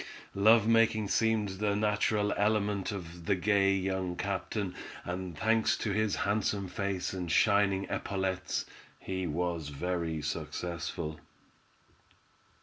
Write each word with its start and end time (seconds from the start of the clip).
Love 0.33 0.67
making 0.67 1.07
seemed 1.07 1.47
the 1.59 1.75
natural 1.75 2.33
element 2.35 2.91
of 2.91 3.27
the 3.27 3.35
gay 3.35 3.71
young 3.75 4.15
captain, 4.15 4.73
and 5.05 5.37
thanks 5.37 5.77
to 5.77 5.91
his 5.91 6.15
handsome 6.25 6.67
face 6.67 7.13
and 7.13 7.31
shining 7.31 7.85
epaulettes, 7.87 8.65
he 8.97 9.27
was 9.27 9.67
very 9.69 10.19
successful. 10.19 11.19